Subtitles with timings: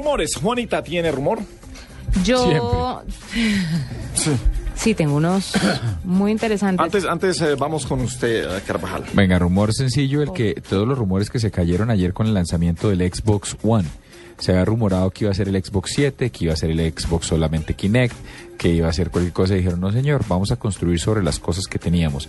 [0.00, 0.34] Rumores.
[0.34, 1.40] Juanita, ¿tiene rumor?
[2.24, 3.02] Yo
[4.14, 4.30] Sí.
[4.74, 5.52] sí tengo unos
[6.04, 6.82] muy interesantes.
[6.82, 9.04] Antes, antes eh, vamos con usted, eh, Carvajal.
[9.12, 12.88] Venga, rumor sencillo, el que todos los rumores que se cayeron ayer con el lanzamiento
[12.88, 13.86] del Xbox One.
[14.38, 16.80] Se había rumorado que iba a ser el Xbox 7, que iba a ser el
[16.80, 18.14] Xbox solamente Kinect,
[18.60, 19.54] que iba a ser cualquier cosa.
[19.54, 22.28] Y dijeron, no señor, vamos a construir sobre las cosas que teníamos.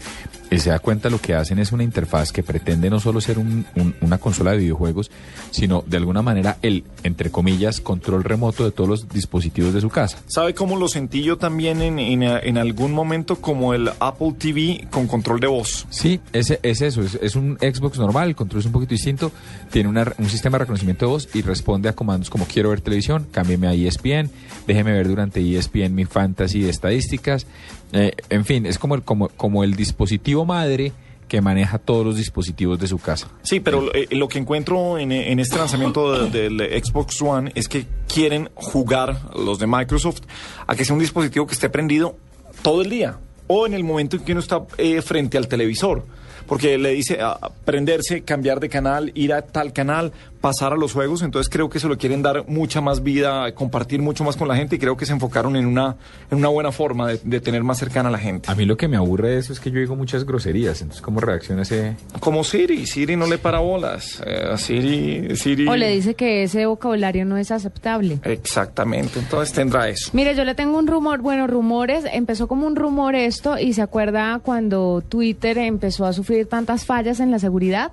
[0.50, 3.38] Y se da cuenta lo que hacen es una interfaz que pretende no solo ser
[3.38, 5.12] un- un- una consola de videojuegos,
[5.52, 9.90] sino de alguna manera el, entre comillas, control remoto de todos los dispositivos de su
[9.90, 10.20] casa.
[10.28, 14.88] ¿Sabe cómo lo sentí yo también en, en, en algún momento como el Apple TV
[14.90, 15.86] con control de voz?
[15.90, 19.34] Sí, ese, es eso, es, es un Xbox normal, el control es un poquito distinto,
[19.70, 22.80] tiene una- un sistema de reconocimiento de voz y responde a comandos como quiero ver
[22.80, 24.30] televisión, cámbieme a ESPN,
[24.66, 27.48] déjeme ver durante ESPN mi fantasy de estadísticas,
[27.94, 30.92] eh, en fin, es como el, como, como el dispositivo madre
[31.28, 33.28] que maneja todos los dispositivos de su casa.
[33.44, 37.68] Sí, pero eh, lo que encuentro en, en este lanzamiento de- del Xbox One es
[37.70, 40.22] que quieren jugar los de Microsoft
[40.68, 42.18] a que sea un dispositivo que esté prendido
[42.62, 46.06] todo el día o en el momento en que uno está eh, frente al televisor.
[46.48, 50.12] Porque le dice a, a prenderse, cambiar de canal, ir a tal canal,
[50.42, 51.22] pasar a los juegos.
[51.22, 54.56] Entonces creo que se lo quieren dar mucha más vida, compartir mucho más con la
[54.56, 55.96] gente y creo que se enfocaron en una,
[56.32, 58.50] en una buena forma de, de tener más cercana a la gente.
[58.52, 61.02] A mí lo que me aburre de eso es que yo digo muchas groserías, entonces
[61.02, 61.96] ¿cómo reacciona ese...?
[62.20, 64.22] Como Siri, Siri no le para bolas.
[64.26, 65.68] Eh, Siri, Siri...
[65.68, 68.20] O le dice que ese vocabulario no es aceptable.
[68.24, 70.10] Exactamente, entonces tendrá eso.
[70.14, 73.82] Mire, yo le tengo un rumor, bueno, rumores, empezó como un rumor esto y se
[73.82, 77.92] acuerda cuando Twitter empezó a sufrir tantas fallas en la seguridad,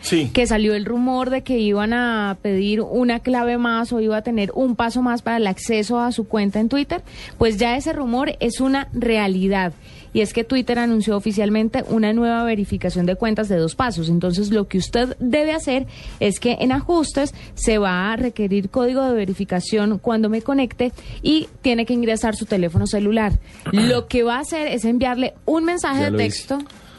[0.00, 0.30] Sí.
[0.34, 4.22] que salió el rumor de que iban a pedir una clave más o iba a
[4.22, 7.02] tener un paso más para el acceso a su cuenta en Twitter,
[7.38, 9.72] pues ya ese rumor es una realidad.
[10.12, 14.08] Y es que Twitter anunció oficialmente una nueva verificación de cuentas de dos pasos.
[14.08, 15.86] Entonces, lo que usted debe hacer
[16.20, 21.48] es que en ajustes se va a requerir código de verificación cuando me conecte y
[21.60, 23.34] tiene que ingresar su teléfono celular.
[23.72, 26.44] Lo que va a hacer es enviarle un mensaje Ya de hice.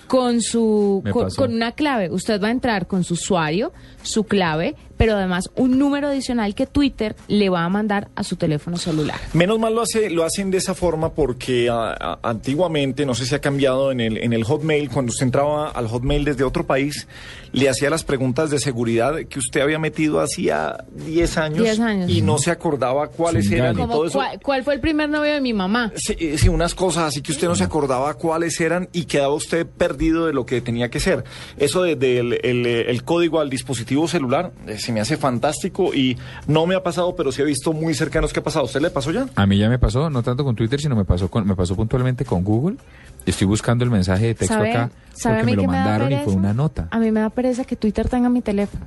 [0.08, 1.04] Con su
[1.36, 2.10] con una clave.
[2.10, 6.66] Usted va a entrar con su usuario, su clave, pero además un número adicional que
[6.68, 9.20] Twitter le va a mandar a su teléfono celular.
[9.34, 13.26] Menos mal lo hace, lo hacen de esa forma porque ah, ah, antiguamente, no sé
[13.26, 16.66] si ha cambiado en el, en el Hotmail, cuando usted entraba al Hotmail desde otro
[16.66, 17.08] país,
[17.52, 22.10] le hacía las preguntas de seguridad que usted había metido hacía 10 años, 10 años.
[22.12, 24.18] y no se acordaba cuáles Sí, eran y todo eso.
[24.18, 25.92] ¿cuál, cuál fue el primer novio de mi mamá?
[25.96, 29.34] Sí, eh, sí, unas cosas así que usted no se acordaba cuáles eran y quedaba
[29.34, 31.24] usted perdido de lo que tenía que ser.
[31.58, 35.94] Eso de- del el, eh, el código al dispositivo celular eh, se me hace fantástico
[35.94, 36.18] y
[36.48, 38.64] no me ha pasado, pero sí he visto muy cercanos que ha pasado.
[38.64, 39.28] ¿A ¿Usted le pasó ya?
[39.36, 41.76] A mí ya me pasó, no tanto con Twitter, sino me pasó con, me pasó
[41.76, 42.78] puntualmente con Google.
[43.26, 46.16] Estoy buscando el mensaje de texto ¿Sabe, acá sabe porque me lo me mandaron y
[46.20, 46.88] fue una nota.
[46.92, 48.86] A mí me da pereza que Twitter tenga mi teléfono.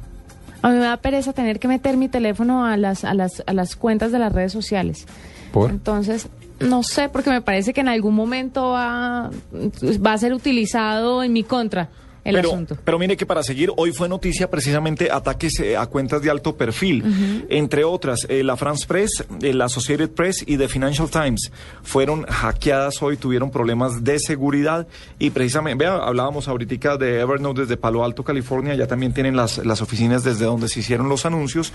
[0.62, 3.53] A mí me da pereza tener que meter mi teléfono a las, a las, a
[3.53, 5.06] las cuentas de las redes sociales.
[5.53, 5.69] ¿Por?
[5.69, 6.28] Entonces,
[6.60, 11.34] no sé, porque me parece que en algún momento va, va a ser utilizado en
[11.34, 11.91] mi contra
[12.25, 12.77] el pero, asunto.
[12.85, 16.57] pero mire que para seguir, hoy fue noticia precisamente ataques eh, a cuentas de alto
[16.57, 17.47] perfil.
[17.49, 21.51] Entre otras, eh, la France Press, eh, la Associated Press y The Financial Times
[21.83, 24.87] fueron hackeadas hoy, tuvieron problemas de seguridad
[25.19, 29.59] y precisamente, vea, hablábamos ahorita de Evernote desde Palo Alto, California, ya también tienen las,
[29.59, 31.73] las oficinas desde donde se hicieron los anuncios,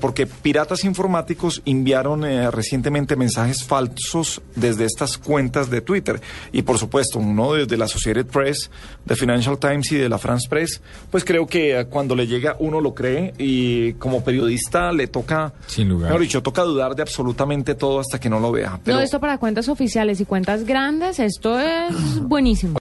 [0.00, 6.20] porque piratas informáticos enviaron recientemente mensajes falsos desde estas cuentas de Twitter.
[6.52, 8.70] Y por supuesto, uno desde la Associated Press,
[9.06, 12.80] The Financial Times y de la France Press, pues creo que cuando le llega uno
[12.80, 16.08] lo cree y como periodista le toca, Sin lugar.
[16.08, 18.78] mejor dicho, toca dudar de absolutamente todo hasta que no lo vea.
[18.84, 22.78] Pero- No, esto para cuentas oficiales y cuentas grandes, esto es buenísimo.